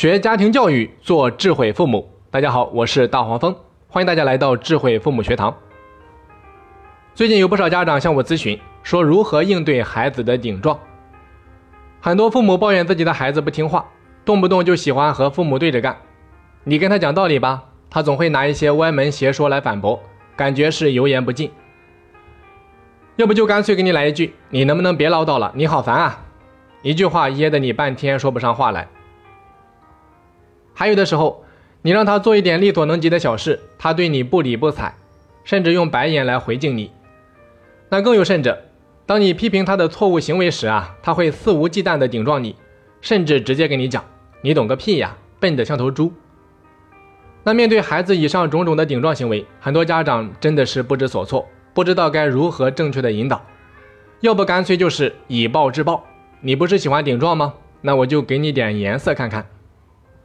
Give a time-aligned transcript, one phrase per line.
[0.00, 2.08] 学家庭教育，做智慧父母。
[2.30, 3.54] 大家好，我是大黄蜂，
[3.86, 5.54] 欢迎大家来到智慧父母学堂。
[7.14, 10.80] 最近有不少家长向我咨询，说如何应对孩子的顶撞。
[12.00, 13.84] 很多父母抱怨自己的孩子不听话，
[14.24, 15.94] 动不动就喜欢和父母对着干。
[16.64, 20.00] 你跟他讲道理吧，他总会拿一些歪门邪说来反驳，
[20.34, 21.50] 感觉是油盐不进。
[23.16, 25.52] 要不就干脆给你来一句：“你能不能别唠叨了？
[25.54, 26.24] 你好烦啊！”
[26.80, 28.88] 一句话噎得你半天说不上话来。
[30.80, 31.44] 还有的时候，
[31.82, 34.94] 你让他做一点力所能及的小事，他对你不理不睬，
[35.44, 36.90] 甚至用白眼来回敬你。
[37.90, 38.58] 那更有甚者，
[39.04, 42.56] 当你批评他的错误行为时啊，他会肆无忌惮地顶撞你，
[43.02, 44.02] 甚至直接跟你讲
[44.40, 46.10] ：“你懂个屁呀，笨得像头猪。”
[47.44, 53.44] 那面对孩子以上种种的顶撞行为，很多家长真的是不知所措，不知道该如何正确的引导，
[54.20, 56.02] 要不干脆就是以暴制暴。
[56.40, 57.52] 你不是喜欢顶撞吗？
[57.82, 59.44] 那我就给你点颜色看看。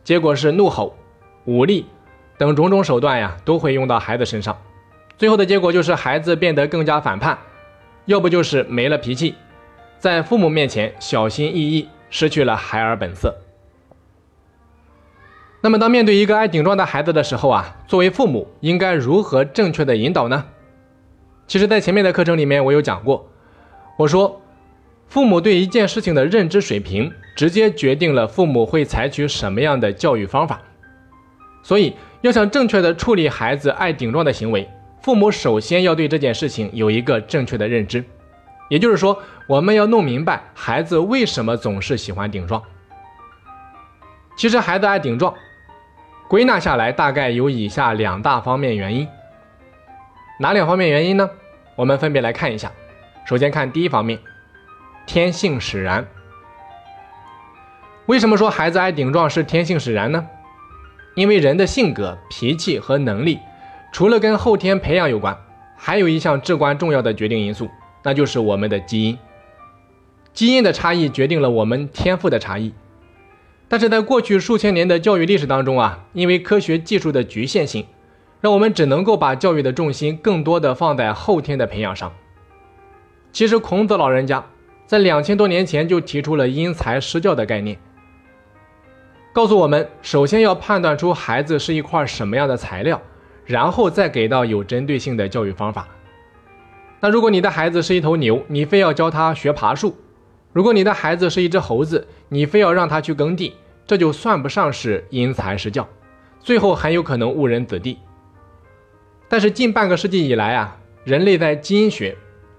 [0.05, 0.95] 结果是怒吼、
[1.45, 1.87] 武力
[2.37, 4.55] 等种种手段呀，都会用到孩子身上。
[5.17, 7.35] 最后的结果就是孩子变得更加反叛，
[8.05, 9.33] 要不就是没了脾气，
[9.97, 13.35] 在父母面前小心翼翼，失去了孩儿本色。
[15.61, 20.45] 那么，当面对一个爱顶撞的孩子的时候啊，作为父母应该如何正确的引导呢？
[21.47, 23.27] 其实，在前面的课程里面，我有讲过，
[23.97, 24.39] 我说。
[25.07, 30.61] 父母对一件事情的认知水平，直接决定了父母会采取什么样的教育方法。
[31.63, 34.69] 所以，要想正确的处理孩子爱顶撞的行为，
[35.01, 38.03] 父母首先要对这件事情有一个正确的认知。
[38.69, 39.17] 也就是说，
[39.47, 42.61] 我们要弄明白孩子为什么总是喜欢顶撞。
[44.35, 45.33] 其实，孩子爱顶撞，
[46.27, 49.07] 归纳下来大概有以下两大方面原因。
[50.39, 51.29] 哪两方面原因呢？
[51.75, 52.71] 我们分别来看一下。
[53.25, 54.19] 首先看第一方面。
[55.05, 56.05] 天性使然。
[58.07, 60.27] 为什么说孩子爱顶撞是天性使然呢？
[61.15, 63.39] 因为人的性格、脾气和能力，
[63.91, 65.37] 除了跟后天培养有关，
[65.75, 67.69] 还有一项至关重要的决定因素，
[68.03, 69.17] 那就是我们的基因。
[70.33, 72.73] 基因的差异决定了我们天赋的差异。
[73.67, 77.87] 但是在过去数千年的教育历史当中啊，因为科学技术的局限性，
[78.41, 82.11] 让我们只能够把教育的重心更多的放在后天的培养上。
[83.31, 84.45] 其实孔子老人家。
[84.85, 87.75] 在两千多年前就提出了因材施教的概念，
[89.33, 93.01] 告诉我们首先要判断出孩子是一块什么样的材料，
[93.45, 95.87] 然后再给到有针对性的教育方法。
[96.99, 99.89] 那如果你的孩子是一头牛，你非要教他学爬树；
[100.53, 103.53] 如果你的孩子是一只猴子，你非要让他去耕地，
[103.87, 105.87] 这就算不上是因材施教，
[106.39, 107.97] 最后很有可能误人子弟。
[109.27, 112.15] 但是近半个世纪以来啊，人类在基因学、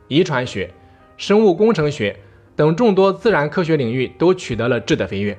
[0.09, 0.69] 遗传学。
[1.17, 2.19] 生物工程学
[2.55, 5.39] 等众多自然科学领域都取得了质的飞跃，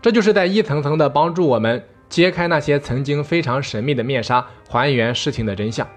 [0.00, 5.88] 这就是在一层层的帮助我们揭开那些曾经非常神秘的面纱，还原事情的真相。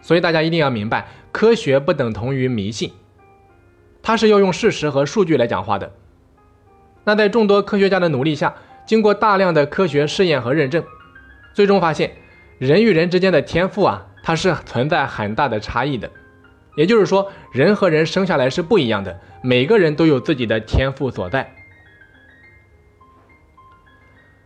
[0.00, 2.92] 所以大家一定要明白，科学不等同于迷信，
[4.02, 5.92] 它是要用事实和数据来讲话的。
[7.04, 8.54] 那在众多科学家的努力下，
[8.86, 10.84] 经过大量的科学试验和认证，
[11.52, 12.12] 最终发现
[12.58, 16.10] 人与人之间的天赋啊，它是存在很大的差异的。
[16.78, 21.52] 也就是说，人和人生下来是不一样的，每个人都有自己的天赋所在。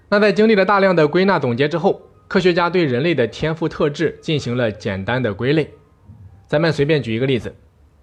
[0.09, 5.71] 那在经历了大量的归纳总结之后，科学家对人类的天赋特质进行了简单的归类。
[6.47, 7.55] 咱们随便举一个例子，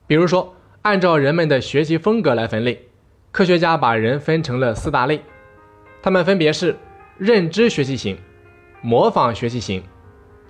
[0.06, 2.88] 比如说，按照人们的学习风格来分类，
[3.32, 5.20] 科学家把人分成了四大类，
[6.04, 6.78] 他们分别是
[7.18, 8.16] 认知学习型、
[8.84, 9.84] 模仿学习型、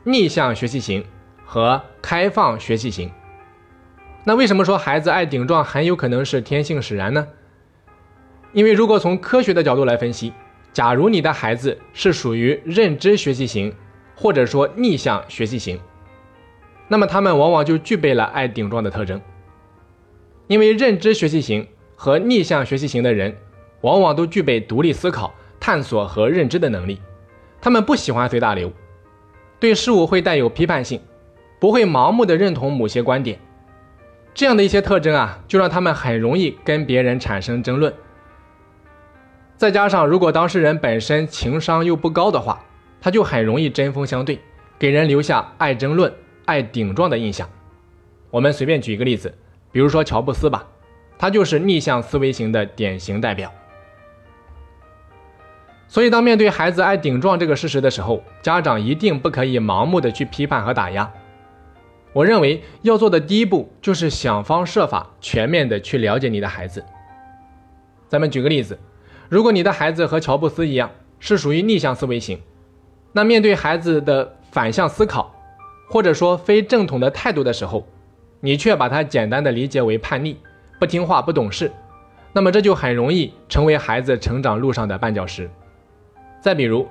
[0.04, 1.02] 逆向学习型
[1.46, 3.10] 和开放学习型。
[4.24, 7.28] 那为什么说孩子爱顶撞很有可能是天性使然呢？
[8.52, 10.34] 因为如果从科学的角度来分析，
[10.74, 13.74] 假如你的孩子是属于认知学习型，
[14.16, 15.80] 或者说逆向学习型，
[16.88, 19.20] 那么他们往往就具备了爱顶撞的特征。
[20.48, 23.36] 因为认知学习型和逆向学习型的人，
[23.82, 27.00] 往往都具备独立思考、探索和认知的能力，
[27.62, 28.72] 他们不喜欢随大流，
[29.60, 31.00] 对事物会带有批判性，
[31.60, 33.40] 不会盲目的认同某些观点。
[34.34, 37.94] 这样的一些特征啊，就让他们很容易跟别人产生争论。
[39.58, 42.64] 再加上，如果当事人本身情商又不高的话，
[43.02, 44.40] 他就很容易针锋相对，
[44.78, 46.14] 给人留下爱争论、
[46.46, 47.50] 爱顶撞的印象。
[48.30, 49.36] 我们随便举一个例子，
[49.72, 50.66] 比如说乔布斯吧，
[51.18, 53.52] 他就是逆向思维型的典型代表。
[55.88, 61.12] 所以，当面对孩子爱顶撞这个事实的时候，家长一定不可以盲目的去批判和打压。
[62.12, 66.84] 我认为要做的第一步就是想方设法全面的去了解你的孩子。
[68.08, 68.80] 咱们举个例子，
[69.30, 70.90] 如果你的孩子和乔布斯一样
[71.20, 72.42] 是属于逆向思维型，
[73.14, 75.36] 那面对孩子的反向思考，
[75.88, 77.88] 或者说非正统的态度的时候，
[78.40, 80.38] 你却把它简单的理解为叛逆、
[80.80, 81.72] 不听话、不懂事，
[82.34, 85.48] 那么这就很容易成为孩子成长路上的绊脚石。
[86.42, 86.88] 再比如，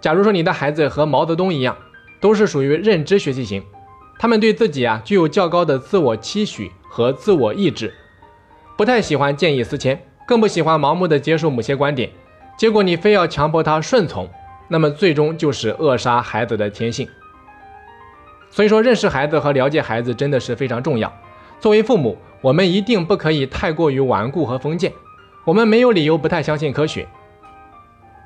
[0.00, 1.76] 假如说你的孩子和毛泽东一样，
[2.20, 3.62] 都是属于认知学习型，
[4.22, 7.92] 他们对自己啊具有较高的自我期许和自我意志，
[8.78, 12.08] 不太喜欢见异思迁，更不喜欢盲目的接受某些观点，
[12.56, 14.30] 结果你非要强迫他顺从，
[14.68, 17.08] 那么最终就是扼杀孩子的天性。
[18.48, 21.12] 所以说，认识孩子和了解孩子真的是非常重要。
[21.58, 24.92] 作为父母，我们一定不可以太过于顽固和封建，
[25.44, 27.08] 我们没有理由不太相信科学。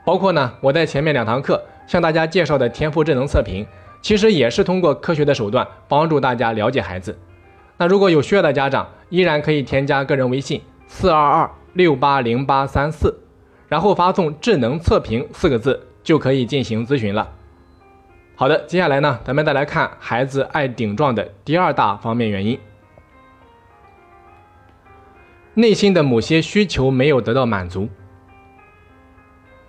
[0.05, 3.67] 包括呢，我在前面两堂课向大家介绍的天赋智能测评。
[4.07, 7.19] 其实也是通过科学的手段帮助大家了解孩子。
[7.77, 13.19] 那如果有需要的家长，依然可以添加个人微信四二二六八零八三四，
[13.67, 17.33] 然后发送“智能测评”四个字，就可以进行咨询了。
[18.37, 22.61] 好的，接下来呢，咱们再来看孩子爱顶撞的第二大方面原因：
[25.55, 27.89] 内心的某些需求没有得到满足。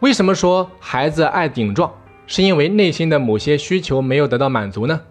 [0.01, 1.92] 为什么说孩子爱顶撞？
[2.27, 5.01] 是因为内心的某些需求没有得到满足呢？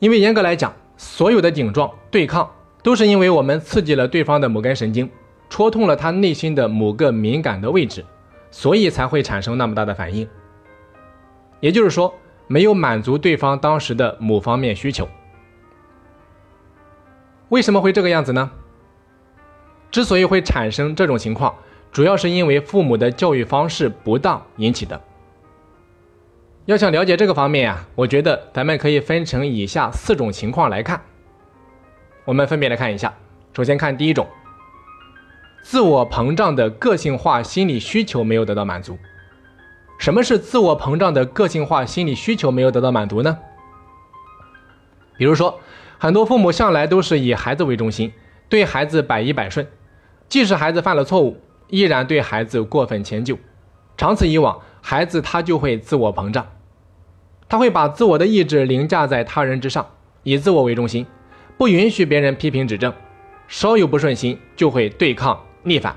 [0.00, 2.50] 因为严格来讲，所有的顶撞、对抗
[2.82, 5.08] 都是因为我们刺激了对方的某根神经，
[5.48, 8.04] 戳痛了他内心的某个敏感的位置，
[8.50, 10.28] 所以才会产生那么大的反应。
[11.60, 12.12] 也就是说，
[12.48, 15.08] 没有满足对方当时的某方面需求。
[17.50, 18.50] 为什么会这个样子呢？
[19.92, 21.54] 之所以会产生这种情况，
[21.92, 25.00] 主要是因为父母的教育方式不当引起的。
[26.66, 31.02] 要想了解这个方面啊，我觉得咱们可以分成以下四种情况来看。
[32.24, 33.12] 我们分别来看一下。
[33.52, 34.28] 首先看第一种，
[35.64, 38.96] 自我膨胀的个性化心理需求没有得到满足。
[39.98, 43.38] 什么是自我膨胀的个性化心理需求没有得到满足呢？
[45.16, 45.58] 比如说，
[45.98, 48.12] 很多父母向来都是以孩子为中心，
[48.48, 49.66] 对孩子百依百顺，
[50.28, 53.36] 即使孩子犯了错误，依然对孩子过分迁就。
[53.96, 56.44] 长此以往，孩子他就会自我膨胀，
[57.48, 59.86] 他会把自我的意志凌驾在他人之上，
[60.24, 61.06] 以自我为中心，
[61.56, 62.92] 不允许别人批评指正，
[63.46, 65.96] 稍有不顺心就会对抗逆反。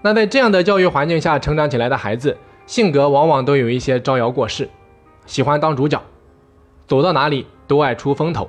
[0.00, 4.68] 那在这样的教育环境下成长起来的孩子，性格往往都有一些招摇过市，
[5.26, 6.02] 喜欢当主角，
[6.86, 8.48] 走到哪里都爱出风头。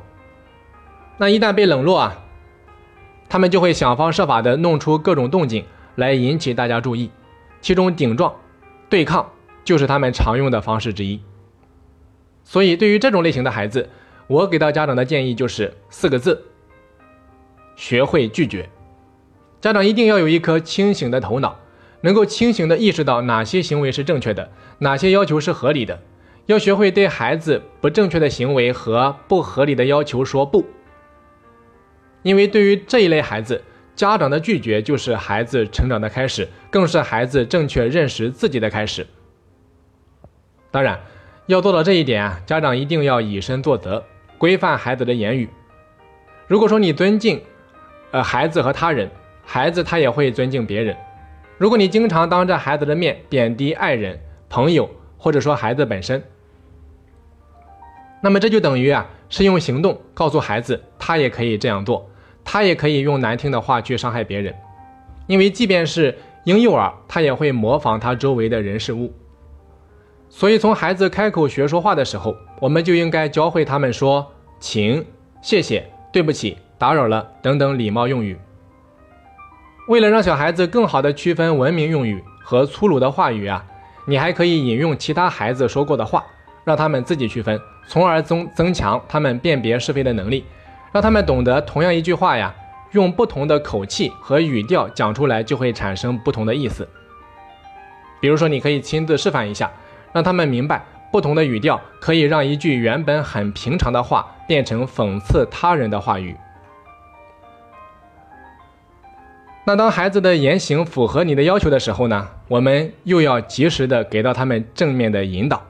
[1.18, 2.24] 那一旦被冷落啊，
[3.28, 7.12] 他们就会想方设法的弄出各种动静来引起大家注意，
[7.60, 8.34] 其中顶撞。
[8.90, 9.32] 对抗
[9.64, 11.20] 就是他们常用的方式之一，
[12.44, 13.90] 所以对于这种类型的孩子，
[14.28, 16.46] 我给到家长的建议就是四个字：
[17.76, 18.70] 学会拒绝。
[19.60, 21.60] 家长一定要有一颗清醒的头脑，
[22.02, 26.00] 能够清醒的意识到哪些行为是正确的，哪些要求是合理的，
[26.46, 30.64] 要学会对孩子不正确的行为和不合理的要求说不。
[32.24, 33.64] 因为对于这一类孩子，
[33.98, 39.08] 家长的拒绝就是孩子成长的开始，更是孩子正确认识自己的开始。
[40.70, 41.00] 当然，
[41.48, 44.04] 要做到这一点啊，家长一定要以身作则，
[44.38, 45.50] 规范孩子的言语。
[46.46, 47.42] 如果说你尊敬，
[48.12, 49.10] 呃，孩子和他人，
[49.44, 50.96] 孩子他也会尊敬别人。
[51.58, 54.88] 如果你经常当着孩子的面贬低爱人、朋友，
[55.18, 56.24] 或者说孩子本身，
[58.22, 62.08] 那么这就等于啊，是用行动告诉孩子，他也可以这样做。
[62.50, 64.56] 他也可以用难听的话去伤害别人，
[65.28, 69.14] 因为即便是婴幼儿，他也会模仿他周围的人事物。
[70.30, 74.26] 所以，从孩子开口学说话的时候，我们就应该教会他们说
[74.62, 75.06] “请
[75.44, 78.38] ”“谢谢”“对不起”“打扰了”等等礼貌用语。
[79.90, 83.66] 为了让小孩子更好的区分文明用语和粗鲁的话语啊，
[84.06, 86.26] 你还可以引用其他孩子说过的话，
[86.64, 90.46] 让他们自己区分，从而增增强他们辨别是非的能力。
[90.98, 92.52] 让他们懂得，同样一句话呀，
[92.90, 96.90] 用不同的口气和语调讲出来，就会产生不同的意思。
[98.20, 99.72] 比如说，你可以亲自示范一下，
[100.12, 106.36] 让他们明白，不同的语调可以让一句原本很平常的话变成讽刺他人的话语。
[109.66, 115.62] 那当孩子的言行符合你的要求的时候呢，我们又要及时的给到他们正面的引导。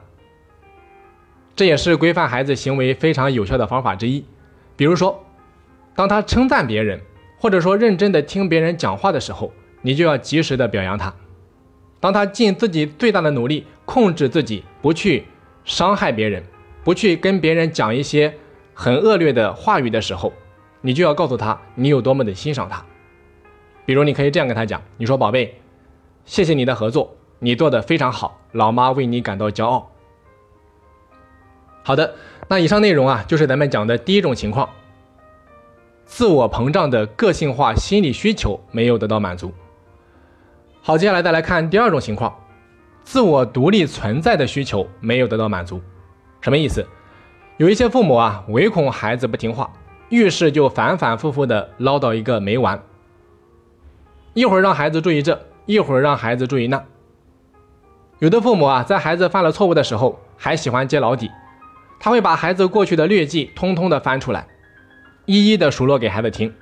[1.54, 4.24] 这也是规范孩子行为非常有效的方法之一。
[4.78, 5.26] 比如说，
[5.96, 7.00] 当他称赞别人，
[7.36, 11.10] 或者说认真的听别人讲话的时候，你就要及时的表扬他；
[11.98, 15.24] 当他尽自己最大的努力控制自己，不去
[15.64, 16.44] 伤害别人，
[16.84, 18.32] 不去跟别人讲一些
[18.72, 20.32] 很恶劣的话语的时候，
[20.80, 22.80] 你就要告诉他你有多么的欣赏他。
[23.84, 25.60] 比如你可以这样跟他讲：“你说宝贝，
[26.24, 29.90] 谢谢你的合作，你做的非常好，老妈为你感到骄傲。”
[31.88, 32.14] 好的，
[32.48, 34.68] 那以上内容啊，就是咱们讲的第一种情况，
[36.04, 39.50] 自我膨胀的个性化心理需求没有得到满足。
[40.82, 42.36] 好，接下来再来看第二种情况，
[43.04, 45.80] 自我独立存在的需求没有得到满足。
[46.42, 46.86] 什么意思？
[47.56, 49.72] 有一些父母啊，唯恐孩子不听话，
[50.10, 52.78] 遇事就反反复复的唠叨一个没完，
[54.34, 56.84] 一会儿让孩子注意这，一会儿让孩子注意那。
[58.18, 61.30] 有的父母啊，在孩子犯了错误的时候，还喜欢揭老底。
[62.00, 64.46] 他会把孩子过去的劣迹通通的翻出来，
[65.26, 66.52] 一一的数落给孩子听，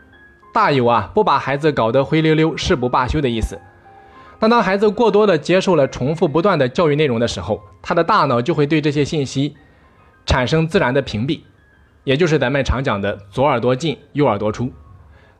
[0.52, 3.60] 大有啊不把孩子搞得灰溜溜、誓不罢休的意思。
[4.38, 9.56] 那当孩子过多的接受了重复不断的教育内容的时候，他的大脑就会对这些信息
[10.26, 11.40] 产生自然的屏蔽，
[12.04, 14.72] 也就是咱们常讲的左耳朵进右耳朵出。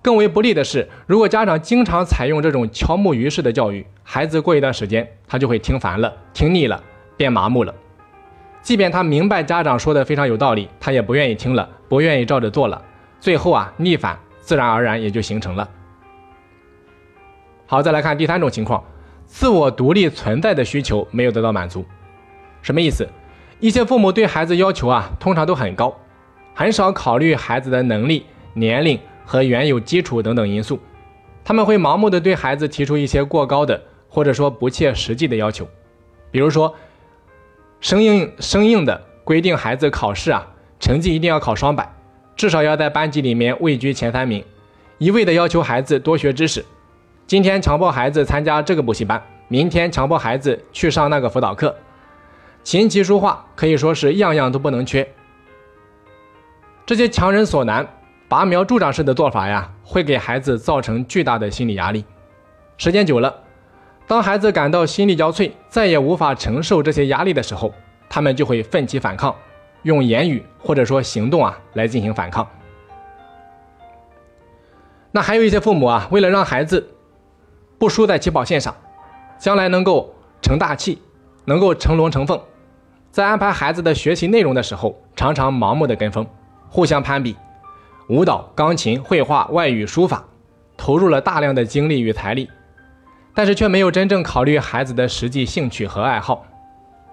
[0.01, 6.83] 更为不利的是，如果家长经常采用这种敲木鱼式的教育，孩子过一段时间他就会听烦了、听腻了、
[7.17, 7.75] 变麻木了。
[8.67, 12.83] 即便他明白家长说的非常有道理，他也不愿意听了，不愿意照着做了，
[13.21, 15.71] 最后啊逆反自然而然也就形成了。
[17.69, 18.83] 好，再来看第三种情况，
[19.25, 21.85] 自我独立存在的需求没有得到满足，
[22.61, 23.07] 什么意思？
[23.61, 25.97] 一些父母对孩子要求啊通常都很高，
[26.53, 30.77] 很少考虑孩子的能力、年龄和原有基础等等因素，
[31.45, 35.69] 他们会盲目的对孩子提出一些过高的或者说不切实际的要求，
[36.33, 36.75] 比如说。
[37.81, 40.47] 生硬生硬的规定，孩子考试啊，
[40.81, 41.89] 成绩一定要考双百，
[42.35, 44.43] 至少要在班级里面位居前三名。
[44.99, 46.65] 一味的要求孩子多学知识，
[47.27, 51.75] 今天强迫孩子参加这个补习班，明天强迫孩子去上那个辅导课。
[52.65, 55.07] 琴棋书画可以说是样样都不能缺。
[56.87, 57.87] 这些强人所难、
[58.27, 62.05] 拔苗助长式的做法呀，会给孩子造成巨大的心理压力。
[62.79, 63.43] 时间久了。
[64.07, 67.75] 当孩子感到心力交瘁，再也无法承受这些压力的时候，
[68.09, 69.35] 他们就会奋起反抗，
[69.83, 72.49] 用言语或者说行动啊来进行反抗。
[75.11, 76.89] 那还有一些父母啊，为了让孩子
[77.79, 78.75] 不输在起跑线上，
[79.39, 81.03] 将来能够成大器，
[81.45, 82.41] 能够成龙成凤，
[83.11, 86.25] 在安排孩子的学习内容的时候，常常盲目的跟风，
[86.69, 87.35] 互相攀比，
[88.09, 90.25] 舞蹈、钢琴、绘画、外语、书法，
[90.77, 92.49] 投入了大量的精力与财力。
[93.37, 96.47] 但是却没有真正考虑孩子的实际兴趣和爱好。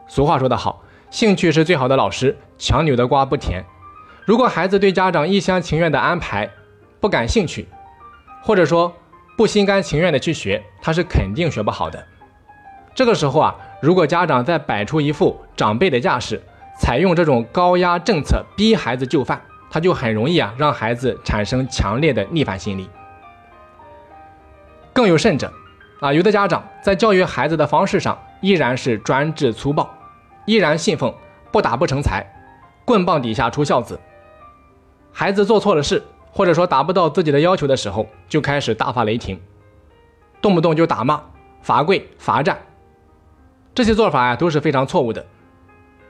[0.07, 3.61] 俗话说得好，兴趣是最好的老师，强扭的瓜不甜。
[4.23, 6.49] 如果孩子对家长一厢情愿的安排
[7.01, 7.67] 不感兴趣，
[8.41, 8.93] 或者说
[9.35, 12.01] 不心甘情愿的去学，他是肯定学不好的。
[12.95, 16.41] 这个时候啊，如果家长再摆出一副长辈的架势，
[16.79, 22.89] 采用这种高压政策逼孩子就范，他就很容易啊让孩子产生强烈的逆反心理。
[24.93, 25.51] 更有甚者。
[26.03, 29.89] 啊，有的家长在教育孩子的方式上依然是专制粗暴，
[30.45, 31.15] 依然信奉
[31.49, 32.29] 不打不成才，
[32.83, 33.97] 棍棒底下出孝子。
[35.13, 39.39] 孩子做错了事，或者说达不到自己的要求的时候，就开始大发雷霆，
[40.41, 41.23] 动不动就打骂、
[41.61, 42.57] 罚跪、罚站。
[43.73, 45.25] 这些做法呀都是非常错误的。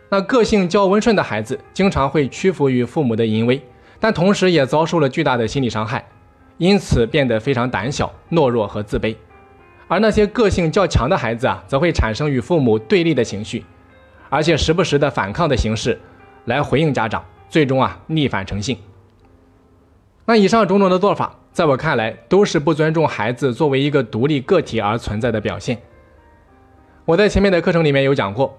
[0.10, 3.62] 那个性较温顺的孩子，经常会屈服于父母的淫威，
[4.00, 6.04] 但同时也遭受了巨大的心理伤害，
[6.58, 9.16] 因此变得非常胆小、懦弱和自卑。
[9.88, 13.64] 而那些个性较强的孩子啊，则会产生与父母对立的情绪，
[14.30, 16.00] 而且时不时的反抗的形式
[16.46, 18.78] 来回应家长，最终啊逆反成性。
[20.26, 25.78] 那以上种种的做法，在我看来都是不尊重孩子作为一个独立个体而存在的表现。
[27.06, 28.58] 我在前面的课程里面有讲过，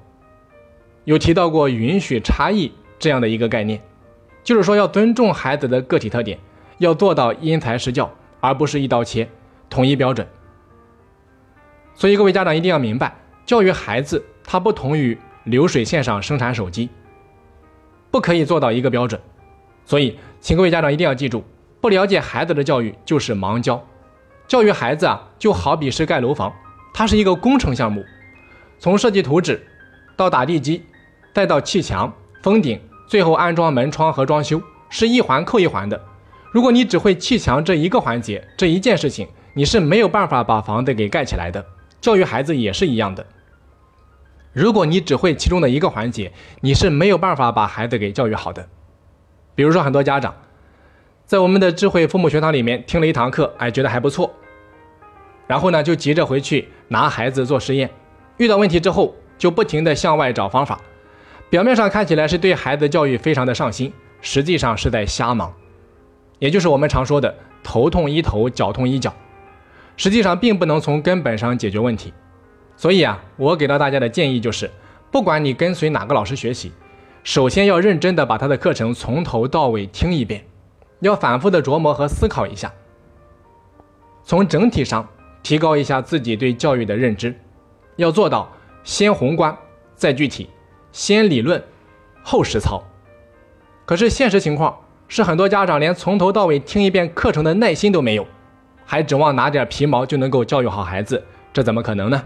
[1.05, 3.81] 有提到过允许差异这样的一个概念，
[4.43, 6.39] 就是说要尊重孩子的个体特点，
[6.77, 9.27] 要做到因材施教，而不是一刀切，
[9.71, 10.27] 统一标准。
[11.95, 13.15] 所以各位家长一定要明白，
[13.47, 16.89] 教育孩子它不同于流水线上生产手机，
[18.11, 19.21] 不可以做到一个标准。
[19.85, 21.45] 所以，请各位家长一定要记住，
[21.81, 23.87] 不了解孩子的教育就是盲教。
[24.49, 26.53] 教育孩子啊，就好比是盖楼房，
[26.93, 28.05] 它是一个工程项目，
[28.79, 29.67] 从设计图纸
[30.17, 30.83] 到打地基，
[31.33, 34.61] 再到砌墙、封顶，最后安装门窗和装修，
[34.91, 36.03] 是一环扣一环的。
[36.51, 41.65] 如果你只会砌墙这一个环节，这一件事情，你是没有办法把房子给盖起来的。
[42.05, 43.25] 教育孩子也是一样的，
[44.53, 46.31] 如果你只会其中的一个环节，
[46.61, 48.69] 你是没有办法把孩子给教育好的。
[49.55, 50.35] 比如说，很多家长
[51.25, 54.31] 在我们的智慧父母学堂里面听了一堂课，哎，觉得还不错，
[55.47, 57.89] 然后呢，就急着回去拿孩子做实验，
[58.37, 60.79] 遇到问题之后就不停的向外找方法，
[61.49, 65.51] 表面上看起来是对孩子教育非常的上心，实际上是在瞎忙，
[66.39, 69.11] 也就是我们常说的头痛医头，脚痛医脚。
[69.97, 72.13] 实际上并不能从根本上解决问题。
[72.77, 74.71] 所以啊，我给到大家的建议就是，
[75.11, 76.73] 不管你跟随哪个老师学习，
[77.23, 80.45] 首先要认真的把他的课程从头到尾听一遍，
[81.01, 82.73] 要反复的琢磨和思考一下，
[84.25, 85.09] 从整体上
[85.43, 87.35] 提高一下自己对教育的认知，
[87.97, 88.51] 要做到
[88.83, 89.57] 先宏观
[89.95, 90.51] 再具体，
[90.91, 91.63] 先理论
[92.23, 92.83] 后实操。
[93.87, 98.27] 可是现实情况是，很多家长连从头到尾听一遍课程的耐心都没有，
[98.85, 102.23] 还指望拿点皮毛就能够教育好孩子，这怎么可能呢？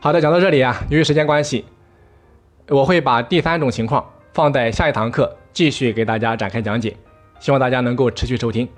[0.00, 1.64] 好的，讲到这里啊，由于时间关系，
[2.68, 6.96] 我会把第三种情况放在下一堂课继续给大家展开讲解，
[7.38, 8.68] 希望大家能够持续收听。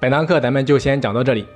[0.00, 1.46] 本堂课咱们就先讲到这里。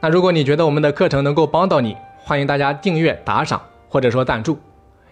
[0.00, 4.58] 那如果你觉得我们的课程能够帮到你，欢迎大家订阅、打赏或者说赞助，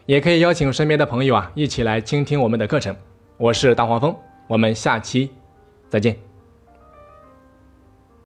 [0.07, 2.97] 也可以邀请身边的朋友啊一起来倾听我们的课程。
[3.37, 4.17] 我是大黄蜂，
[4.47, 5.31] 我们下期
[5.89, 6.30] 再见。